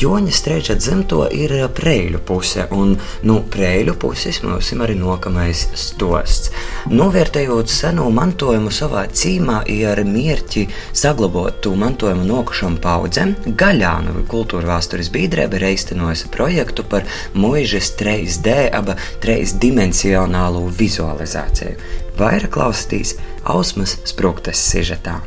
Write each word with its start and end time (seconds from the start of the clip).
Joņa 0.00 0.32
streča 0.32 0.74
dzimto 0.78 1.26
ir 1.34 1.52
preļu 1.76 2.20
puse, 2.24 2.64
un 2.72 2.94
nu, 3.28 3.34
preļu 3.52 3.94
puses 4.00 4.38
mums 4.44 4.70
ir 4.72 4.80
arī 4.84 4.94
nokamais 4.96 5.66
stosts. 5.76 6.52
Novērtējot 6.92 7.68
seno 7.68 8.06
mantojumu 8.14 8.72
savā 8.72 9.04
cīmā, 9.12 9.62
ir 9.68 10.00
mērķi 10.08 10.64
saglabāt 10.96 11.60
to 11.66 11.74
mantojumu 11.76 12.24
nokušam 12.28 12.78
paudzēm, 12.82 13.34
Gaļānu 13.58 14.24
kultūra 14.30 14.72
vēstures 14.76 15.12
biedrība 15.12 15.60
ir 15.60 15.68
īstenojusi 15.72 16.32
projektu 16.32 16.86
par 16.88 17.04
mūžas 17.36 17.92
3D, 18.00 18.56
aba 18.72 18.96
3 19.24 19.58
dimensionālu 19.60 20.64
vizualizāciju. 20.78 21.76
Vairāk 22.16 22.54
klausītīs 22.56 23.16
Ausmas 23.44 23.98
Sprūktas 24.08 24.62
sižetā. 24.72 25.20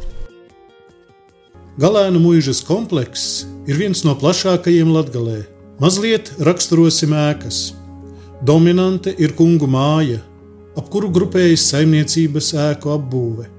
Galēnu 1.75 2.21
mūžas 2.23 2.61
komplekss 2.63 3.41
ir 3.67 3.75
viens 3.75 4.05
no 4.07 4.13
plašākajiem 4.15 4.93
Latvijā. 4.95 5.41
Mazliet 5.83 6.29
raksturosim 6.47 7.11
ēkas. 7.11 7.73
Dominante 8.47 9.11
ir 9.19 9.33
kungu 9.35 9.67
māja, 9.67 10.21
ap 10.79 10.87
kuru 10.93 11.09
grupējas 11.11 11.65
saimniecības 11.73 12.53
ēku 12.69 12.93
apbūve. 12.93 13.49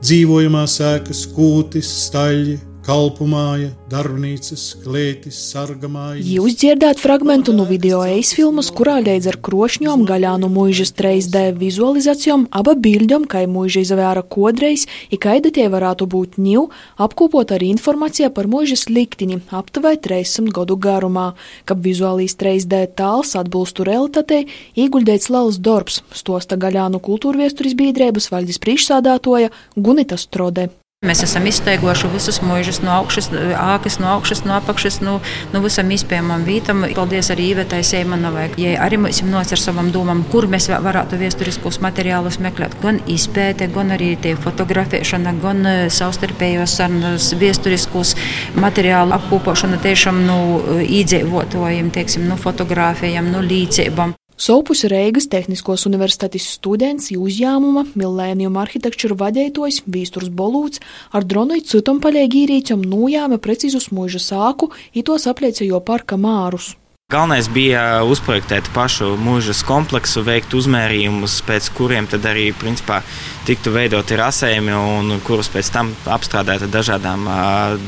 Dzīvojamās 0.00 0.78
ēkas, 0.88 1.26
kūtis, 1.36 1.90
staļļi, 2.06 2.56
kalpumāja, 2.86 3.72
darbnīcas, 3.90 4.62
klētis, 4.84 5.38
sargamāja. 5.50 6.22
Jūs 6.22 6.54
dzirdēt 6.60 7.00
fragmentu 7.02 7.54
no 7.56 7.66
video 7.66 8.02
eisfilmas, 8.06 8.70
kurā 8.74 9.00
līdz 9.02 9.30
ar 9.32 9.38
krošņom 9.48 10.04
gaļānu 10.06 10.50
mūžas 10.52 10.94
3D 10.98 11.42
vizualizācijām 11.58 12.46
aba 12.54 12.76
bildļom, 12.78 13.26
kai 13.30 13.44
mūža 13.50 13.82
izvēra 13.82 14.22
kodreiz, 14.22 14.86
i 15.10 15.18
kaida 15.18 15.50
tie 15.50 15.66
varētu 15.72 16.06
būt 16.14 16.38
ņiv, 16.42 16.70
apkopot 17.08 17.56
arī 17.56 17.72
informācija 17.74 18.30
par 18.30 18.46
mūžas 18.50 18.86
liktini 18.92 19.40
aptuvē 19.50 19.96
300 20.06 20.54
godu 20.54 20.78
garumā, 20.78 21.32
kab 21.66 21.82
vizuālīs 21.82 22.38
3D 22.38 22.84
tāls 22.98 23.34
atbilstu 23.38 23.86
realitatei, 23.88 24.44
ieguldēts 24.78 25.32
liels 25.34 25.58
darbs, 25.58 26.02
stosta 26.14 26.58
gaļānu 26.60 27.02
kultūrviesturis 27.02 27.74
biedrības 27.78 28.30
valdes 28.30 28.62
priekšsādātoja 28.62 29.50
Gunita 29.74 30.20
Strode. 30.20 30.70
Mēs 31.06 31.22
esam 31.22 31.44
izteigojuši 31.46 32.08
visus 32.10 32.40
mūžus 32.42 32.80
no 32.82 32.90
augšas, 32.96 33.28
ākas, 33.60 34.00
no 34.02 34.08
augšas, 34.16 34.42
no 34.46 34.56
apakšas, 34.56 34.98
no, 35.06 35.18
no 35.52 35.62
visam 35.62 35.92
izpējamam 35.94 36.42
vītam. 36.46 36.82
Paldies 36.96 37.30
arī 37.30 37.52
Īvetai 37.52 37.82
Seimanovai, 37.86 38.48
ja 38.58 38.74
arī 38.82 38.98
mums 38.98 39.22
nocer 39.26 39.60
savam 39.62 39.92
domam, 39.94 40.24
kur 40.32 40.48
mēs 40.50 40.66
varētu 40.70 41.20
vēsturiskos 41.20 41.78
materiālus 41.84 42.40
meklēt. 42.42 42.74
Gan 42.82 42.98
izpēte, 43.12 43.70
gan 43.70 43.94
arī 43.94 44.14
tie 44.18 44.34
fotografēšana, 44.40 45.36
gan 45.44 45.62
e, 45.62 45.76
savstarpējos 45.94 46.76
sarunas, 46.80 47.30
vēsturiskos 47.38 48.16
materiālu 48.58 49.14
apkūpošana 49.20 49.78
tiešām 49.86 50.22
nu, 50.26 50.38
īdzīvotājiem, 50.82 51.94
teiksim, 51.94 52.26
nu, 52.26 52.40
fotografējiem, 52.40 53.30
no 53.30 53.44
nu, 53.44 53.48
līdzībām. 53.54 54.16
Sopus 54.36 54.82
Reigas 54.84 55.24
Tehniskos 55.32 55.86
universitātes 55.88 56.44
students 56.58 57.08
uzņēmuma 57.08 57.86
Millennium 57.96 58.58
arhitektūra 58.60 59.16
vadītājs 59.22 59.78
Vīsturs 59.88 60.28
Bolūts 60.28 60.82
ar 61.16 61.24
dronu 61.24 61.56
citam 61.64 62.02
paļēgi 62.04 62.42
īrīķam 62.44 62.82
nojāma 62.84 63.38
precīzus 63.40 63.88
mūža 63.96 64.20
sāku, 64.20 64.68
itos 64.92 65.24
apliecējo 65.32 65.80
parka 65.80 66.20
mārus. 66.20 66.74
Galvenais 67.08 67.48
bija 67.48 68.02
uzprojektēt 68.04 68.68
pašu 68.74 69.14
mūžas 69.16 69.62
kompleksu, 69.64 70.20
veikt 70.26 70.52
uzmērījumus, 70.58 71.38
pēc 71.46 71.70
kuriem 71.78 72.04
tad 72.10 72.28
arī 72.28 72.50
principā, 72.60 73.00
tiktu 73.48 73.72
veidoti 73.72 74.20
rasējumi, 74.20 74.76
un 74.76 75.20
kurus 75.24 75.48
pēc 75.54 75.72
tam 75.72 75.96
apstrādāt 76.04 76.66
ar 76.66 76.76
dažādām 76.76 77.24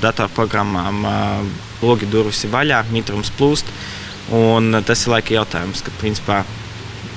datorprogrammām. 0.01 1.05
Logi 1.83 2.09
durvis 2.09 2.47
ir 2.47 2.55
vaļā, 2.57 2.85
mitrums 2.95 3.35
plūst. 3.37 3.69
Un 4.34 4.77
tas 4.84 5.07
ir 5.07 5.15
laika 5.15 5.33
jautājums, 5.39 5.81
ka 5.84 5.93
principā 6.01 6.43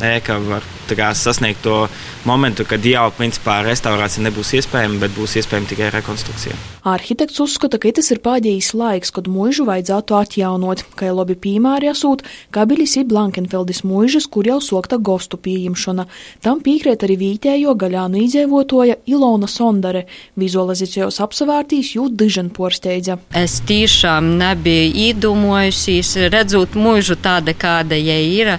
ēka 0.02 0.38
var 0.46 0.64
sasniegt 0.98 1.62
to 1.64 1.88
momentu, 2.26 2.66
kad 2.66 2.86
jau 2.86 3.08
principā 3.18 3.62
restaurācija 3.66 4.26
nebūs 4.28 4.54
iespējama, 4.60 5.00
bet 5.00 5.16
būs 5.16 5.38
iespējama 5.42 5.70
tikai 5.70 5.90
rekonstrukcija. 5.96 6.56
Arhitekts 6.82 7.40
uzskata, 7.44 7.78
ka 7.78 7.92
tas 7.94 8.10
ir 8.12 8.22
pēdējais 8.24 8.74
laiks, 8.74 9.12
kad 9.14 9.28
mūžu 9.30 9.68
vajadzētu 9.68 10.16
atjaunot, 10.18 10.84
kā 10.98 11.12
jau 11.12 11.18
labi 11.20 11.36
piemēri 11.38 11.92
esot 11.92 12.24
Kabilis 12.52 12.96
ir 12.98 13.06
Blankenfeldis 13.10 13.84
mūžas, 13.88 14.28
kur 14.32 14.48
jau 14.50 14.58
sokta 14.64 14.98
gostu 14.98 15.38
pieņemšana. 15.38 16.08
Tam 16.42 16.62
piekrīt 16.66 17.06
arī 17.06 17.18
vītējo 17.22 17.76
gaļānu 17.80 18.24
izdzīvotoja 18.26 18.98
Ilona 19.12 19.50
Sondare. 19.52 20.06
Vizualizācijos 20.42 21.22
apsevērtīs 21.24 21.94
jūt 21.96 22.18
dižan 22.20 22.50
porsteidza. 22.56 23.20
Es 23.38 23.60
tiešām 23.70 24.34
nebiju 24.42 24.92
īdomājusies, 25.08 26.16
redzot 26.34 26.78
mūžu 26.80 27.20
tāda, 27.22 27.56
kāda 27.58 28.00
jai 28.00 28.24
ir, 28.42 28.56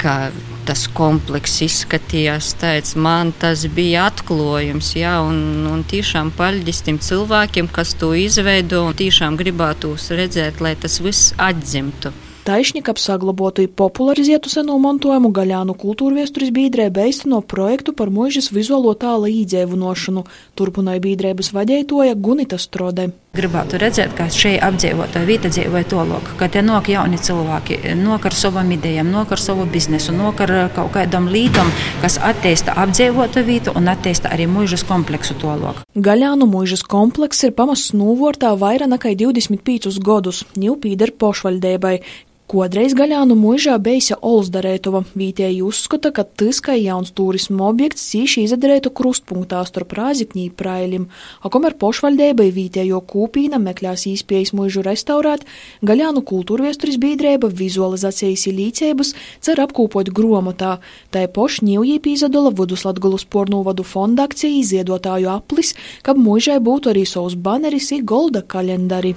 ka 0.00 0.30
tas 0.68 0.84
komplekss 0.94 1.62
izskatījās. 1.70 2.54
Teic, 2.60 2.94
man 2.98 3.30
tas 3.40 3.64
bija 3.74 4.08
atklājums, 4.10 4.94
ja, 4.98 5.20
un, 5.26 5.38
un 5.70 5.84
tiešām 5.86 6.34
paļģis 6.38 6.82
tiem 6.86 6.98
cilvēkiem, 7.06 7.70
kas 7.72 7.94
to 8.00 8.12
izveido, 8.18 8.82
un 8.88 8.98
tiešām 8.98 9.38
gribētu 9.40 9.94
redzēt, 10.20 10.60
lai 10.64 10.74
tas 10.80 10.98
viss 11.04 11.32
atzimtu. 11.38 12.12
Taisni, 12.40 12.80
kap 12.80 12.96
saglabotu 12.96 13.62
i 13.62 13.68
popularizētu 13.68 14.48
seno 14.48 14.78
mantojumu 14.80 15.28
gaļānu 15.36 15.74
kultūrviesturis 15.78 16.48
bīdrēba 16.56 17.04
īsteno 17.10 17.42
projektu 17.44 17.92
par 17.92 18.08
mūžas 18.10 18.48
vizuālo 18.56 18.94
tāla 18.96 19.28
īdzēvunošanu, 19.28 20.24
turpināja 20.56 21.04
bīdrēbas 21.04 21.52
vadeitoja 21.52 22.16
Gunita 22.16 22.58
Strode. 22.58 23.10
Gribētu 23.30 23.78
redzēt, 23.78 24.16
ka 24.18 24.24
šeit 24.26 24.58
apdzīvotā 24.66 25.20
vieta 25.22 25.46
dzīvoja 25.52 25.86
tolok, 25.86 26.32
ka 26.34 26.48
te 26.50 26.64
nok 26.66 26.88
jauni 26.90 27.18
cilvēki, 27.22 27.76
nok 27.94 28.24
ar 28.26 28.34
savam 28.34 28.72
idejām, 28.74 29.12
nok 29.14 29.36
ar 29.36 29.38
savu 29.38 29.68
biznesu, 29.70 30.10
nok 30.16 30.40
ar 30.42 30.52
kaut 30.74 30.90
kādam 30.96 31.28
lītam, 31.30 31.70
kas 32.02 32.18
attīsta 32.18 32.74
apdzīvotā 32.82 33.44
vietu 33.46 33.70
un 33.78 33.86
attīsta 33.92 34.32
arī 34.34 34.48
mūžas 34.50 34.82
kompleksu 34.88 35.36
tolok. 35.38 35.84
Gaļānu 35.94 36.48
mūžas 36.50 36.82
komplekss 36.82 37.46
ir 37.46 37.54
pamasts 37.54 37.94
nūvortā 37.94 38.50
vairāk 38.58 38.90
nekā 38.96 39.14
25 39.22 40.02
gadus, 40.02 40.42
ņū 40.58 40.74
pīder 40.82 41.14
pošvaļdēbai, 41.22 41.94
Kodreiz 42.50 42.96
Gaļānu 42.98 43.36
mūžā 43.38 43.76
beisa 43.78 44.16
Olsdarētova. 44.26 45.04
Vītēji 45.14 45.60
uzskata, 45.62 46.10
ka 46.10 46.24
tas, 46.26 46.58
kā 46.58 46.74
jauns 46.74 47.12
turismu 47.14 47.62
objekts, 47.68 48.08
cīši 48.10 48.42
izdarētu 48.48 48.90
krustpunktā 48.90 49.60
starp 49.68 49.94
Rāzikņī 49.94 50.48
prailim, 50.58 51.04
a 51.46 51.52
komer 51.54 51.76
pošvaļdēbai 51.78 52.48
vītējo 52.56 52.98
kūpīna 53.12 53.60
meklās 53.62 54.02
īspējas 54.10 54.50
mūžu 54.58 54.82
restaurēt, 54.82 55.44
Gaļānu 55.86 56.24
kultūrviesturis 56.26 56.98
biedrēba 56.98 57.52
vizualizācijas 57.54 58.48
ilīcēbas 58.50 59.14
cer 59.38 59.62
apkūpot 59.62 60.10
gromotā, 60.10 60.80
tai 61.14 61.28
poš 61.30 61.60
ņūjī 61.62 62.00
pīzadola 62.02 62.50
Vuduslatgulas 62.50 63.28
pornūvadu 63.30 63.86
fonda 63.86 64.26
akcija 64.26 64.58
iziedotāju 64.58 65.30
aplis, 65.36 65.76
ka 66.02 66.18
mūžai 66.18 66.58
būtu 66.58 66.90
arī 66.96 67.06
savus 67.06 67.38
baneris 67.38 67.92
i 67.94 68.02
golda 68.02 68.42
kalendari. 68.42 69.14